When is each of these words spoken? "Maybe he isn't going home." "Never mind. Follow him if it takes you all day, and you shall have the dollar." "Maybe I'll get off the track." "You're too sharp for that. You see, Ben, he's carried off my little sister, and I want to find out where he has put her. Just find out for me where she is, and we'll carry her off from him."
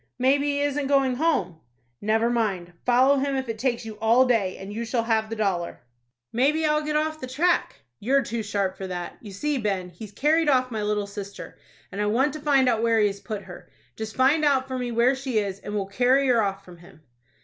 "Maybe 0.17 0.47
he 0.53 0.61
isn't 0.61 0.87
going 0.87 1.17
home." 1.17 1.59
"Never 2.01 2.31
mind. 2.31 2.73
Follow 2.87 3.17
him 3.17 3.35
if 3.35 3.47
it 3.47 3.59
takes 3.59 3.85
you 3.85 3.99
all 4.01 4.25
day, 4.25 4.57
and 4.57 4.73
you 4.73 4.83
shall 4.83 5.03
have 5.03 5.29
the 5.29 5.35
dollar." 5.35 5.83
"Maybe 6.33 6.65
I'll 6.65 6.81
get 6.81 6.95
off 6.95 7.21
the 7.21 7.27
track." 7.27 7.81
"You're 7.99 8.23
too 8.23 8.41
sharp 8.41 8.77
for 8.77 8.87
that. 8.87 9.19
You 9.21 9.31
see, 9.31 9.59
Ben, 9.59 9.89
he's 9.91 10.11
carried 10.11 10.49
off 10.49 10.71
my 10.71 10.81
little 10.81 11.05
sister, 11.05 11.55
and 11.91 12.01
I 12.01 12.07
want 12.07 12.33
to 12.33 12.39
find 12.39 12.67
out 12.67 12.81
where 12.81 12.99
he 12.99 13.05
has 13.05 13.19
put 13.19 13.43
her. 13.43 13.69
Just 13.95 14.15
find 14.15 14.43
out 14.43 14.67
for 14.67 14.79
me 14.79 14.91
where 14.91 15.13
she 15.15 15.37
is, 15.37 15.59
and 15.59 15.75
we'll 15.75 15.85
carry 15.85 16.27
her 16.29 16.41
off 16.41 16.65
from 16.65 16.77
him." 16.77 17.01